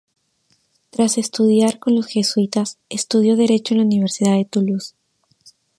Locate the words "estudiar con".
1.19-1.93